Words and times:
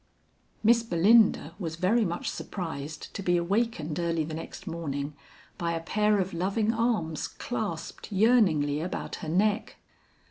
Miss 0.63 0.81
Belinda 0.81 1.53
was 1.59 1.75
very 1.75 2.03
much 2.05 2.27
surprised 2.31 3.13
to 3.13 3.21
be 3.21 3.37
awakened 3.37 3.99
early 3.99 4.23
the 4.23 4.33
next 4.33 4.65
morning, 4.65 5.13
by 5.59 5.73
a 5.73 5.79
pair 5.79 6.17
of 6.19 6.33
loving 6.33 6.73
arms 6.73 7.27
clasped 7.27 8.11
yearningly 8.11 8.81
about 8.81 9.17
her 9.17 9.29
neck. 9.29 9.75